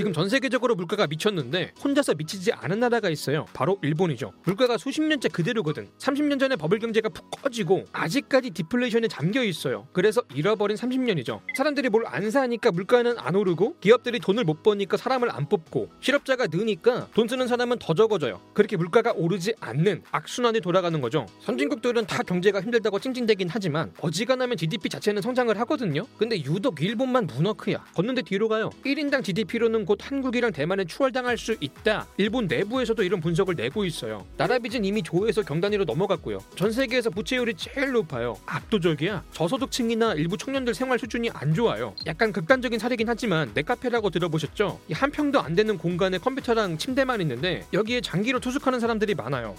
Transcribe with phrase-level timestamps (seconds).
[0.00, 3.44] 지금 전 세계적으로 물가가 미쳤는데 혼자서 미치지 않은 나라가 있어요.
[3.52, 4.32] 바로 일본이죠.
[4.46, 5.88] 물가가 수십 년째 그대로거든.
[5.98, 9.88] 30년 전에 버블 경제가 푹 꺼지고 아직까지 디플레이션에 잠겨 있어요.
[9.92, 11.40] 그래서 잃어버린 30년이죠.
[11.54, 16.46] 사람들이 뭘 안 사니까 물가는 안 오르고 기업들이 돈을 못 버니까 사람을 안 뽑고 실업자가
[16.50, 18.40] 느니까 돈 쓰는 사람은 더 적어져요.
[18.54, 21.26] 그렇게 물가가 오르지 않는 악순환이 돌아가는 거죠.
[21.40, 26.06] 선진국들은 다 경제가 힘들다고 찡찡대긴 하지만 어지간하면 GDP 자체는 성장을 하거든요.
[26.16, 27.84] 근데 유독 일본만 문어크야.
[27.94, 28.70] 걷는데 뒤로 가요.
[28.86, 32.06] 1인당 GDP로는 곧 한국이랑 대만에 추월당할 수 있다.
[32.16, 34.24] 일본 내부에서도 이런 분석을 내고 있어요.
[34.36, 36.38] 나라 빚은 이미 조에서 경단위로 넘어갔고요.
[36.54, 38.38] 전 세계에서 부채율이 제일 높아요.
[38.46, 39.24] 압도적이야.
[39.32, 41.96] 저소득층이나 일부 청년들 생활 수준이 안 좋아요.
[42.06, 44.78] 약간 극단적인 사례긴 하지만 넷카페라고 들어보셨죠?
[44.86, 49.56] 이 한 평도 안 되는 공간에 컴퓨터랑 침대만 있는데 여기에 장기로 투숙하는 사람들이 많아요.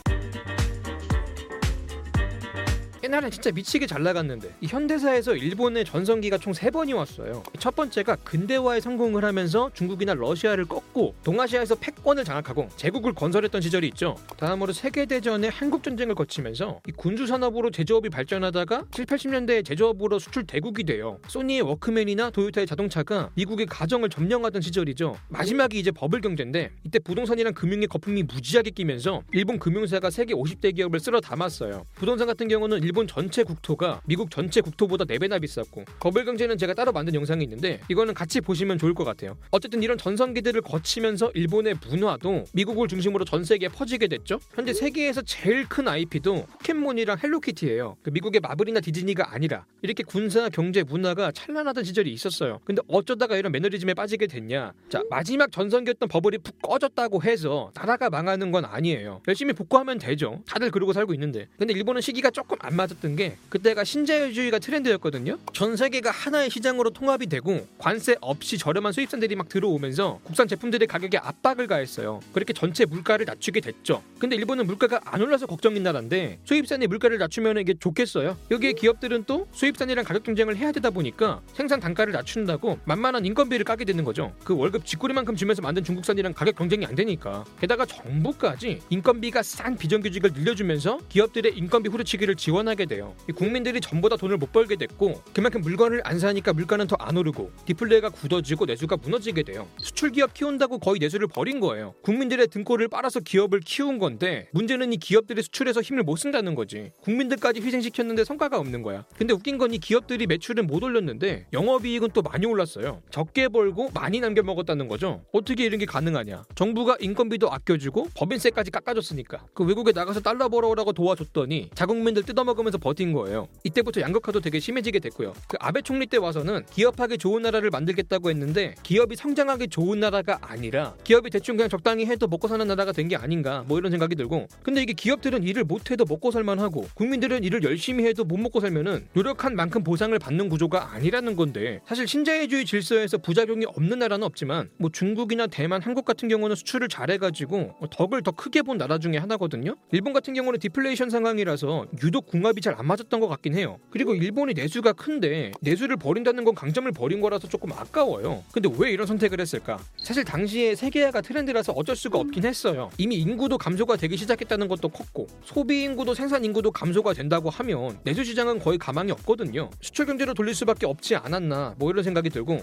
[3.03, 7.41] 옛날엔 진짜 미치게 잘 나갔는데 이 현대사에서 일본의 전성기가 총 세 번이 왔어요.
[7.57, 14.15] 첫 번째가 근대화에 성공을 하면서 중국이나 러시아를 꺾고 동아시아에서 패권을 장악하고 제국을 건설했던 시절이 있죠.
[14.37, 21.17] 다음으로 세계대전에 한국전쟁을 거치면서 이 군수산업으로 제조업이 발전하다가 7, 80년대에 제조업으로 수출 대국이 돼요.
[21.27, 25.17] 소니의 워크맨이나 도요타의 자동차가 미국의 가정을 점령하던 시절이죠.
[25.29, 30.99] 마지막이 이제 버블 경제인데 이때 부동산이랑 금융의 거품이 무지하게 끼면서 일본 금융사가 세계 50대 기업을
[30.99, 31.85] 쓸어 담았어요.
[31.95, 36.91] 부동산 같은 경우는 일본 전체 국토가 미국 전체 국토보다 4배나 비쌌고 버블 경제는 제가 따로
[36.91, 39.37] 만든 영상이 있는데 이거는 같이 보시면 좋을 것 같아요.
[39.49, 44.41] 어쨌든 이런 전성기들을 거치면서 일본의 문화도 미국을 중심으로 전 세계에 퍼지게 됐죠.
[44.55, 47.95] 현재 세계에서 제일 큰 IP도 포켓몬이랑 헬로키티예요.
[48.03, 52.59] 그 미국의 마블이나 디즈니가 아니라 이렇게 군사, 경제, 문화가 찬란하던 시절이 있었어요.
[52.65, 54.73] 근데 어쩌다가 이런 매너리즘에 빠지게 됐냐?
[54.89, 59.21] 자 마지막 전성기였던 버블이 푹 꺼졌다고 해서 나라가 망하는 건 아니에요.
[59.29, 60.43] 열심히 복구하면 되죠.
[60.45, 61.47] 다들 그러고 살고 있는데.
[61.57, 65.37] 근데 일본은 시기가 조금 안 맞았던 게 그때가 신자유주의가 트렌드였거든요.
[65.53, 71.17] 전 세계가 하나의 시장으로 통합이 되고 관세 없이 저렴한 수입산들이 막 들어오면서 국산 제품들의 가격에
[71.17, 72.19] 압박을 가했어요.
[72.33, 74.03] 그렇게 전체 물가를 낮추게 됐죠.
[74.19, 78.37] 근데 일본은 물가가 안 올라서 걱정인 나라인데 수입산의 물가를 낮추면 이게 좋겠어요.
[78.49, 83.85] 여기에 기업들은 또 수입산이랑 가격 경쟁을 해야 되다 보니까 생산 단가를 낮춘다고 만만한 인건비를 까게
[83.85, 84.33] 되는 거죠.
[84.43, 90.31] 그 월급 쥐꼬리만큼 주면서 만든 중국산이랑 가격 경쟁이 안 되니까 게다가 정부까지 인건비가 싼 비정규직을
[90.33, 93.15] 늘려주면서 기업들의 인건비 후려치기를 지원하 게 돼요.
[93.35, 98.09] 국민들이 전보다 돈을 못 벌게 됐고 그만큼 물건을 안 사니까 물가는 더 안 오르고 디플레이가
[98.09, 99.67] 굳어지고 내수가 무너지게 돼요.
[99.77, 101.95] 수출 기업 키운다고 거의 내수를 버린 거예요.
[102.03, 106.91] 국민들의 등골을 빨아서 기업을 키운 건데 문제는 이 기업들이 수출해서 힘을 못 쓴다는 거지.
[107.01, 109.03] 국민들까지 희생시켰는데 성과가 없는 거야.
[109.17, 113.01] 근데 웃긴 건 이 기업들이 매출은 못 올렸는데 영업이익은 또 많이 올랐어요.
[113.09, 115.23] 적게 벌고 많이 남겨 먹었다는 거죠.
[115.31, 116.43] 어떻게 이런 게 가능하냐?
[116.55, 123.47] 정부가 인건비도 아껴주고 법인세까지 깎아줬으니까 그 외국에 나가서 달러 벌어오라고 도와줬더니 자국민들 뜯어먹으면서 버틴 거예요.
[123.63, 125.33] 이때부터 양극화도 되게 심해지게 됐고요.
[125.47, 130.95] 그 아베 총리 때 와서는 기업하기 좋은 나라를 만들겠다고 했는데 기업이 성장하기 좋은 나라가 아니라
[131.03, 134.47] 기업이 대충 그냥 적당히 해도 먹고 사는 나라가 된 게 아닌가 뭐 이런 생각이 들고
[134.63, 139.07] 근데 이게 기업들은 일을 못해도 먹고 살만 하고 국민들은 일을 열심히 해도 못 먹고 살면은
[139.13, 144.89] 노력한 만큼 보상을 받는 구조가 아니라는 건데 사실 신자유주의 질서에서 부작용이 없는 나라는 없지만 뭐
[144.93, 149.75] 중국이나 대만, 한국 같은 경우는 수출을 잘해가지고 뭐 덕을 더 크게 본 나라 중에 하나거든요.
[149.91, 153.77] 일본 같은 경우는 디플레이션 상황이라서 유독 궁합 이 잘 안 맞았던 것 같긴 해요.
[153.89, 158.43] 그리고 일본이 내수가 큰데 내수를 버린다는 건 강점을 버린 거라서 조금 아까워요.
[158.51, 159.77] 근데 왜 이런 선택을 했을까?
[159.97, 162.89] 사실 당시에 세계화가 트렌드라서 어쩔 수가 없긴 했어요.
[162.97, 168.23] 이미 인구도 감소가 되기 시작했다는 것도 컸고 소비 인구도 생산 인구도 감소가 된다고 하면 내수
[168.23, 169.69] 시장은 거의 가망이 없거든요.
[169.81, 172.61] 수출 경제로 돌릴 수밖에 없지 않았나 뭐 이런 생각이 들고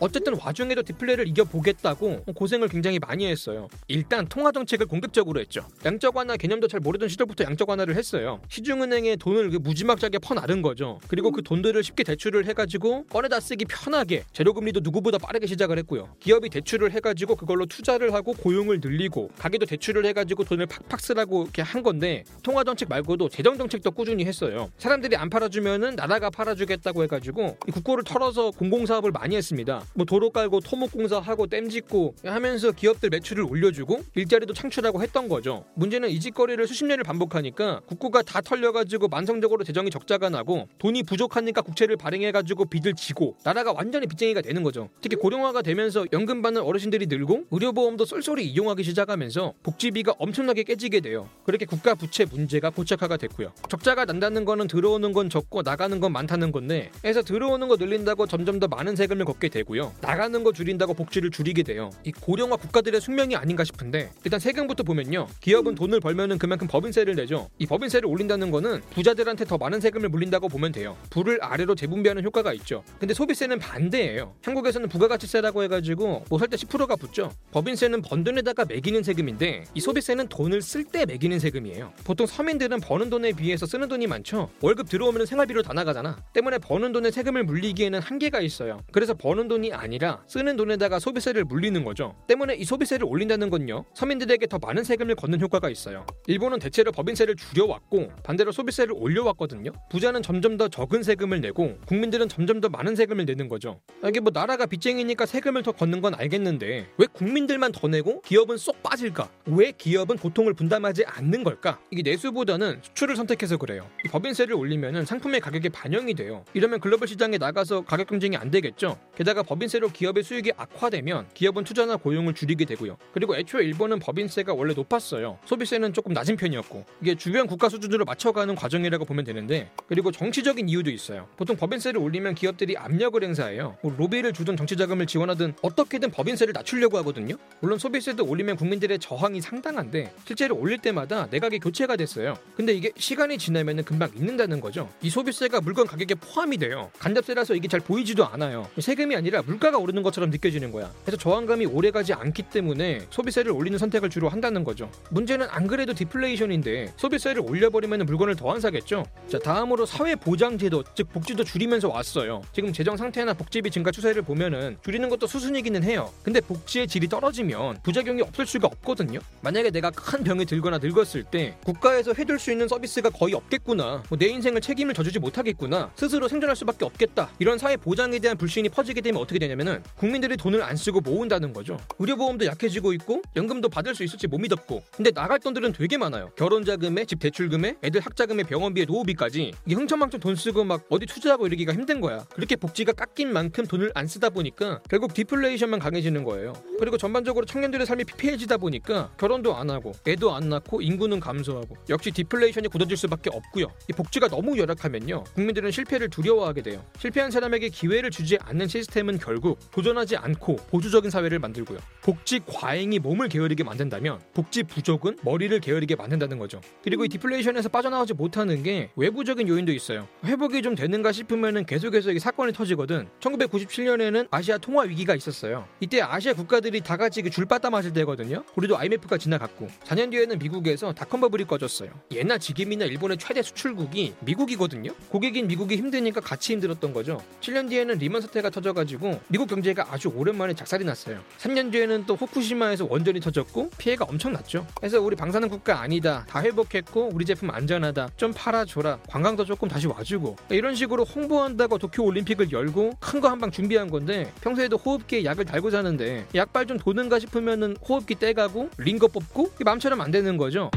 [0.00, 3.68] 어쨌든 와중에도 디플레이를 이겨보겠다고 고생을 굉장히 많이 했어요.
[3.88, 5.66] 일단 통화 정책을 공격적으로 했죠.
[5.84, 8.40] 양적 완화 개념도 잘 모르던 시절부터 양적 완화를 했어요.
[8.48, 11.00] 시중은행에 돈을 무지막지하게 퍼나른 거죠.
[11.08, 16.14] 그리고 그 돈들을 쉽게 대출을 해가지고 꺼내다 쓰기 편하게 재료금리도 누구보다 빠르게 시작을 했고요.
[16.20, 21.62] 기업이 대출을 해가지고 그걸로 투자를 하고 고용을 늘리고 가게도 대출을 해가지고 돈을 팍팍 쓰라고 이렇게
[21.62, 24.70] 한 건데 통화 정책 말고도 재정 정책도 꾸준히 했어요.
[24.78, 29.82] 사람들이 안 팔아주면은 나라가 팔아주겠다고 해가지고 국고를 털어서 공공사업을 많이 했습니다.
[29.94, 35.28] 뭐 도로 깔고 토목 공사 하고 댐 짓고 하면서 기업들 매출을 올려주고 일자리도 창출하고 했던
[35.28, 35.64] 거죠.
[35.74, 41.62] 문제는 이 짓거리를 수십 년을 반복하니까 국고가 다 털려가지고 만성적으로 재정이 적자가 나고 돈이 부족하니까
[41.62, 44.88] 국채를 발행해가지고 빚을 지고 나라가 완전히 빚쟁이가 되는 거죠.
[45.00, 51.28] 특히 고령화가 되면서 연금 받는 어르신들이 늘고 의료보험도 쏠쏠히 이용하기 시작하면서 복지비가 엄청나게 깨지게 돼요.
[51.44, 53.52] 그렇게 국가 부채 문제가 고착화가 됐고요.
[53.68, 58.58] 적자가 난다는 거는 들어오는 건 적고 나가는 건 많다는 건데 해서 들어오는 거 늘린다고 점점
[58.58, 59.77] 더 많은 세금을 걷게 되고요.
[59.78, 59.94] 줄이고요.
[60.00, 61.90] 나가는 거 줄인다고 복지를 줄이게 돼요.
[62.04, 65.28] 이 고령화 국가들의 숙명이 아닌가 싶은데 일단 세금부터 보면요.
[65.40, 67.48] 기업은 돈을 벌면은 그만큼 법인세를 내죠.
[67.58, 70.96] 이 법인세를 올린다는 거는 부자들한테 더 많은 세금을 물린다고 보면 돼요.
[71.10, 72.82] 부를 아래로 재분배하는 효과가 있죠.
[72.98, 74.34] 근데 소비세는 반대예요.
[74.42, 77.30] 한국에서는 부가가치세라고 해가지고 뭐 살 때 10%가 붙죠.
[77.52, 81.92] 법인세는 번 돈에다가 매기는 세금인데 이 소비세는 돈을 쓸 때 매기는 세금이에요.
[82.04, 84.48] 보통 서민들은 버는 돈에 비해서 쓰는 돈이 많죠.
[84.62, 86.16] 월급 들어오면 생활비로 다 나가잖아.
[86.32, 88.80] 때문에 버는 돈에 세금을 물리기에는 한계가 있어요.
[88.92, 92.14] 그래서 버는 돈이 아니라 쓰는 돈에다가 소비세를 물리는 거죠.
[92.26, 93.84] 때문에 이 소비세를 올린다는 건요.
[93.94, 96.06] 서민들에게 더 많은 세금을 걷는 효과가 있어요.
[96.26, 99.72] 일본은 대체로 법인세를 줄여왔고 반대로 소비세를 올려왔거든요.
[99.90, 103.80] 부자는 점점 더 적은 세금을 내고 국민들은 점점 더 많은 세금을 내는 거죠.
[104.06, 108.82] 이게 뭐 나라가 빚쟁이니까 세금을 더 걷는 건 알겠는데 왜 국민들만 더 내고 기업은 쏙
[108.82, 109.30] 빠질까?
[109.46, 111.78] 왜 기업은 고통을 분담하지 않는 걸까?
[111.90, 113.88] 이게 내수보다는 수출을 선택해서 그래요.
[114.04, 116.44] 이 법인세를 올리면 상품의 가격에 반영이 돼요.
[116.54, 118.98] 이러면 글로벌 시장에 나가서 가격 경쟁이 안 되겠죠.
[119.18, 122.96] 게다가 법인세로 기업의 수익이 악화되면 기업은 투자나 고용을 줄이게 되고요.
[123.12, 125.40] 그리고 애초에 일본은 법인세가 원래 높았어요.
[125.44, 130.90] 소비세는 조금 낮은 편이었고 이게 주변 국가 수준으로 맞춰가는 과정이라고 보면 되는데 그리고 정치적인 이유도
[130.90, 131.26] 있어요.
[131.36, 133.76] 보통 법인세를 올리면 기업들이 압력을 행사해요.
[133.82, 137.34] 뭐 로비를 주든 정치 자금을 지원하든 어떻게든 법인세를 낮추려고 하거든요.
[137.58, 142.38] 물론 소비세도 올리면 국민들의 저항이 상당한데 실제로 올릴 때마다 내각이 교체가 됐어요.
[142.56, 144.88] 근데 이게 시간이 지나면 금방 잊는다는 거죠.
[145.02, 146.92] 이 소비세가 물건 가격에 포함이 돼요.
[147.00, 148.68] 간접세라서 이게 잘 보이지도 않아요.
[148.78, 150.90] 세금 이 아니라 물가가 오르는 것처럼 느껴지는 거야.
[151.04, 154.90] 그래서 저항감이 오래가지 않기 때문에 소비세를 올리는 선택을 주로 한다는 거죠.
[155.10, 159.04] 문제는 안 그래도 디플레이션인데 소비세를 올려버리면 물건을 더 안 사겠죠.
[159.30, 162.40] 자 다음으로 사회 보장 제도 즉 복지도 줄이면서 왔어요.
[162.52, 166.10] 지금 재정 상태나 복지비 증가 추세를 보면은 줄이는 것도 수순이기는 해요.
[166.22, 169.20] 근데 복지의 질이 떨어지면 부작용이 없을 수가 없거든요.
[169.42, 174.02] 만약에 내가 큰 병이 들거나 늙었을 때 국가에서 해줄 수 있는 서비스가 거의 없겠구나.
[174.08, 175.90] 뭐 내 인생을 책임을 져주지 못하겠구나.
[175.94, 177.28] 스스로 생존할 수밖에 없겠다.
[177.38, 181.78] 이런 사회 보장에 대한 불신이 퍼지게 되면 어떻게 되냐면은 국민들이 돈을 안 쓰고 모은다는 거죠.
[181.98, 186.30] 의료보험도 약해지고 있고 연금도 받을 수 있을지 못 미덥고 근데 나갈 돈들은 되게 많아요.
[186.36, 191.46] 결혼 자금에 집 대출금에 애들 학자금에 병원비에 노후비까지 이게 흥청망청 돈 쓰고 막 어디 투자하고
[191.46, 192.24] 이러기가 힘든 거야.
[192.34, 196.52] 그렇게 복지가 깎인 만큼 돈을 안 쓰다 보니까 결국 디플레이션만 강해지는 거예요.
[196.78, 202.10] 그리고 전반적으로 청년들의 삶이 피폐해지다 보니까 결혼도 안 하고 애도 안 낳고 인구는 감소하고 역시
[202.10, 203.66] 디플레이션이 굳어질 수밖에 없고요.
[203.88, 205.24] 이 복지가 너무 열악하면요.
[205.34, 206.84] 국민들은 실패를 두려워하게 돼요.
[206.98, 211.78] 실패한 사람에게 기회를 주지 않는 시스템은 결국 도전하지 않고 보수적인 사회를 만들고요.
[212.02, 216.60] 복지 과잉이 몸을 게으르게 만든다면 복지 부족은 머리를 게으르게 만든다는 거죠.
[216.82, 220.08] 그리고 이 디플레이션에서 빠져나오지 못하는 게 외부적인 요인도 있어요.
[220.24, 223.08] 회복이 좀 되는가 싶으면은 계속해서 이 사건이 터지거든.
[223.20, 225.68] 1997년에는 아시아 통화 위기가 있었어요.
[225.80, 228.42] 이때 아시아 국가들이 다 같이 그 줄빠따 맞을 때거든요.
[228.56, 231.90] 우리도 IMF가 지나갔고 4년 뒤에는 미국에서 닷컴 버블이 꺼졌어요.
[232.10, 234.94] 예나 지금이나 일본의 최대 수출국이 미국이거든요.
[235.10, 237.22] 고객인 미국이 힘드니까 같이 힘들었던 거죠.
[237.42, 241.20] 7년 뒤에는 리먼 사태가 터져가지고 미국 경제가 아주 오랜만에 작살이 났어요.
[241.38, 244.66] 3년 뒤에는 또 후쿠시마에서 원전이 터졌고 피해가 엄청났죠.
[244.74, 246.24] 그래서 우리 방사능 국가 아니다.
[246.28, 248.10] 다 회복했고 우리 제품 안전하다.
[248.16, 248.98] 좀 팔아줘라.
[249.08, 253.88] 관광도 조금 다시 와주고 이런 식으로 홍보한다고 도쿄 올림픽을 열고 큰 거 한 방 준비한
[253.90, 260.00] 건데 평소에도 호흡기에 약을 달고 자는데 약발 좀 도는가 싶으면은 호흡기 떼가고 링거 뽑고 마음처럼
[260.00, 260.70] 안 되는 거죠.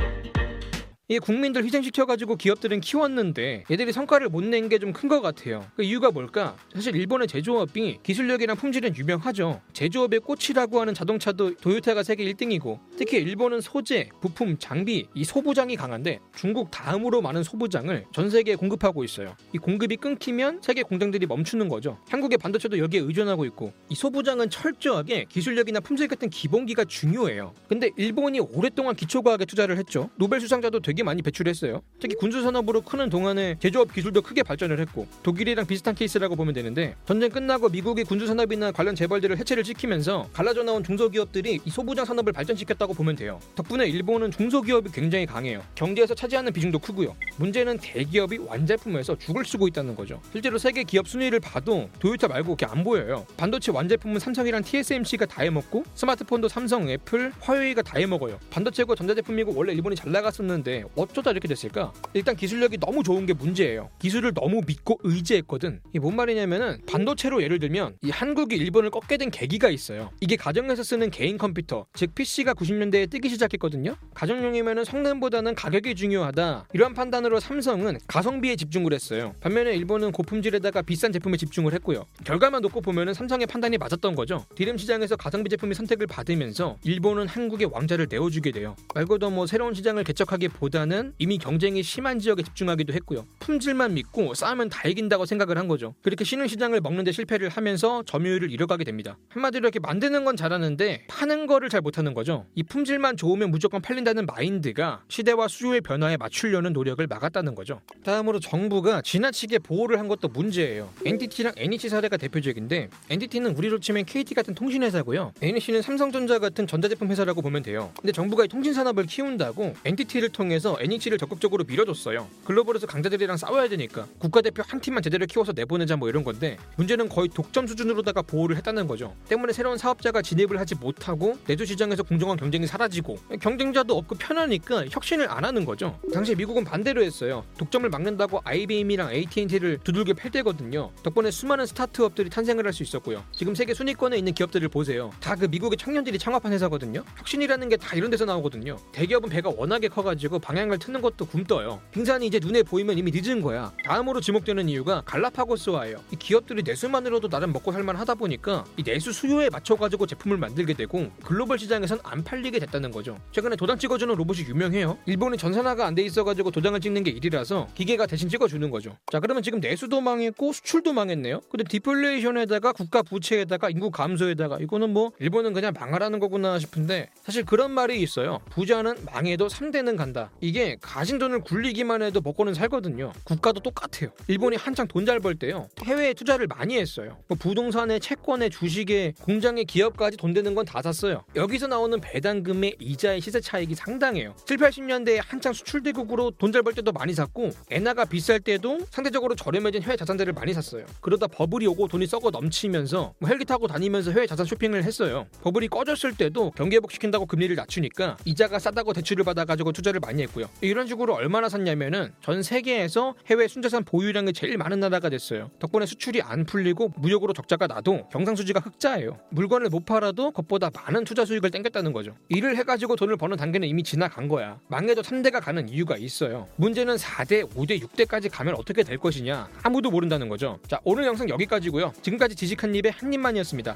[1.12, 5.68] 이 국민들 희생시켜가지고 기업들은 키웠는데 얘들이 성과를 못 낸 게 좀 큰 것 같아요.
[5.76, 6.56] 그 이유가 뭘까?
[6.74, 9.60] 사실 일본의 제조업이 기술력이랑 품질은 유명하죠.
[9.74, 16.20] 제조업의 꽃이라고 하는 자동차도 도요타가 세계 1등이고 특히 일본은 소재, 부품, 장비 이 소부장이 강한데
[16.34, 19.36] 중국 다음으로 많은 소부장을 전 세계에 공급하고 있어요.
[19.54, 21.98] 이 공급이 끊기면 세계 공장들이 멈추는 거죠.
[22.08, 27.54] 한국의 반도체도 여기에 의존하고 있고 이 소부장은 철저하게 기술력이나 품질 같은 기본기가 중요해요.
[27.68, 30.10] 근데 일본이 오랫동안 기초과학에 투자를 했죠.
[30.16, 31.82] 노벨 수상자도 되게 많이 배출했어요.
[32.00, 36.96] 특히 군수 산업으로 크는 동안에 제조업 기술도 크게 발전을 했고 독일이랑 비슷한 케이스라고 보면 되는데
[37.06, 42.34] 전쟁 끝나고 미국이 군수 산업이나 관련 재벌들을 해체를 시키면서 갈라져 나온 중소기업들이 이 소부장 산업을
[42.34, 43.40] 발전시켰다고 보면 돼요.
[43.56, 45.64] 덕분에 일본은 중소기업이 굉장히 강해요.
[45.76, 47.16] 경제에서 차지하는 비중도 크고요.
[47.38, 50.22] 문제는 대기업이 완제품에서 죽을 쓰고 있다는 거죠.
[50.32, 53.26] 실제로 세계 기업 순위를 봐도 도요타 말고 이렇게 안 보여요.
[53.38, 58.40] 반도체 완제품은 삼성이랑 TSMC가 다 해먹고 스마트폰도 삼성, 애플, 화웨이가 다 해먹어요.
[58.50, 61.94] 반도체고 전자제품이고 원래 일본이 잘 나갔었는데 어쩌다 이렇게 됐을까?
[62.14, 63.90] 일단 기술력이 너무 좋은 게 문제예요.
[64.00, 65.80] 기술을 너무 믿고 의지했거든.
[65.90, 70.12] 이게 뭔 말이냐면은 반도체로 예를 들면 이 한국이 일본을 꺾게 된 계기가 있어요.
[70.20, 73.96] 이게 가정에서 쓰는 개인 컴퓨터, 즉 PC가 90년대에 뜨기 시작했거든요.
[74.14, 76.68] 가정용이면은 성능보다는 가격이 중요하다.
[76.74, 79.34] 이러한 판단으로 삼성은 가성비에 집중을 했어요.
[79.40, 82.06] 반면에 일본은 고품질에다가 비싼 제품에 집중을 했고요.
[82.26, 84.46] 결과만 놓고 보면은 삼성의 판단이 맞았던 거죠.
[84.56, 88.76] 디램 시장에서 가성비 제품이 선택을 받으면서 일본은 한국의 왕자를 내어주게 돼요.
[88.94, 93.26] 말 그대로 뭐 새로운 시장을 개척하기보다 부자는 이미 경쟁이 심한 지역에 집중하기도 했고요.
[93.40, 95.94] 품질만 믿고 싸우면 다 이긴다고 생각을 한 거죠.
[96.02, 99.18] 그렇게 신흥 시장을 먹는데 실패를 하면서 점유율을 잃어가게 됩니다.
[99.30, 102.46] 한마디로 이렇게 만드는 건 잘하는데 파는 거를 잘 못하는 거죠.
[102.56, 107.82] 이 품질만 좋으면 무조건 팔린다는 마인드가 시대와 수요의 변화에 맞추려는 노력을 막았다는 거죠.
[108.04, 110.90] 다음으로 정부가 지나치게 보호를 한 것도 문제예요.
[111.06, 115.34] NTT랑 NEC 사례가 대표적인데 NTT는 우리로 치면 KT 같은 통신회사고요.
[115.42, 117.92] NEC는 삼성전자 같은 전자제품 회사라고 보면 돼요.
[118.00, 122.28] 근데 정부가 이 통신 산업을 키운다고 NTT를 통해서 NEC를 적극적으로 밀어줬어요.
[122.46, 127.30] 글로벌에서 강자들이랑 싸워야 되니까 국가대표 한 팀만 제대로 키워서 내보내자 뭐 이런 건데 문제는 거의
[127.30, 129.16] 독점 수준으로다가 보호를 했다는 거죠.
[129.30, 135.30] 때문에 새로운 사업자가 진입을 하지 못하고 내주 시장에서 공정한 경쟁이 사라지고 경쟁자도 없고 편하니까 혁신을
[135.32, 136.00] 안 하는 거죠.
[136.14, 137.44] 당시 미국은 반대로 했어요.
[137.58, 140.92] 독점을 막는다고 IBM이랑 AT&T를 두들겨 팰 때거든요.
[141.04, 143.22] 덕분에 수많은 스타트업들이 탄생을 할 수 있었고요.
[143.34, 145.12] 지금 세계 순위권에 있는 기업들을 보세요.
[145.20, 147.04] 다 그 미국의 청년들이 창업한 회사거든요.
[147.18, 148.78] 혁신이라는 게 다 이런 데서 나오거든요.
[148.92, 151.80] 대기업은 배가 워낙에 커가지고 방향을 트는 것도 굼떠요.
[151.92, 153.72] 빙산이 이제 눈에 보이면 이미 늦은 거야.
[153.86, 155.98] 다음으로 지목되는 이유가 갈라파고스화예요.
[156.12, 161.10] 이 기업들이 내수만으로도 나름 먹고 살만 하다 보니까 이 내수 수요에 맞춰가지고 제품을 만들게 되고
[161.24, 163.18] 글로벌 시장에선 안 팔리게 됐다는 거죠.
[163.32, 164.98] 최근에 도장 찍어주는 로봇이 유명해요.
[165.06, 168.98] 일본이 전산화가 안 돼 있어가지고 도장을 찍는 게 일이라서 기계가 대신 찍어주는 거죠.
[169.12, 171.42] 자 그러면 지금 내수도 망했고 수출도 망했네요.
[171.50, 177.72] 근데 디플레이션에다가 국가 부채에다가 인구 감소에다가 이거는 뭐 일본은 그냥 망하라는 거구나 싶은데 사실 그런
[177.72, 178.40] 말이 있어요.
[178.50, 180.30] 부자는 망해도 3대는 간다.
[180.42, 183.14] 이게 가진 돈을 굴리기만 해도 먹고는 살거든요.
[183.24, 184.12] 국가도 똑같아요.
[184.28, 185.68] 일본이 한창 돈 잘 벌 때요.
[185.84, 187.18] 해외에 투자를 많이 했어요.
[187.28, 191.24] 뭐 부동산에 채권에 주식에 공장에 기업까지 돈 되는 건 다 샀어요.
[191.36, 194.36] 여기서 나오는 배당금의 이자의 시세 차익이 상당해요.
[194.46, 199.82] 7, 80년대에 한창 수출대국으로 돈 잘 벌 때도 많이 샀고 엔화가 비쌀 때도 상대적으로 저렴해진
[199.84, 200.86] 해외 자산들을 많이 샀어요.
[201.02, 205.28] 그러다 버블이 오고 돈이 썩어 넘치면서 뭐 헬기 타고 다니면서 해외 자산 쇼핑을 했어요.
[205.44, 210.50] 버블이 꺼졌을 때도 경기 회복시킨다고 금리를 낮추니까 이자가 싸다고 대출을 받아가지고 투자를 많이 했 고요.
[210.62, 215.52] 이런 식으로 얼마나 샀냐면은 전 세계에서 해외 순자산 보유량이 제일 많은 나라가 됐어요.
[215.60, 219.20] 덕분에 수출이 안 풀리고 무역으로 적자가 나도 경상수지가 흑자예요.
[219.30, 222.16] 물건을 못 팔아도 그것보다 많은 투자 수익을 땡겼다는 거죠.
[222.30, 224.60] 일을 해가지고 돈을 버는 단계는 이미 지나간 거야.
[224.68, 226.48] 망해도 3대가 가는 이유가 있어요.
[226.56, 230.60] 문제는 4대, 5대, 6대까지 가면 어떻게 될 것이냐 아무도 모른다는 거죠.
[230.68, 231.94] 자 오늘 영상 여기까지고요.
[232.02, 233.76] 지금까지 지식한 입의 한 입만이었습니다.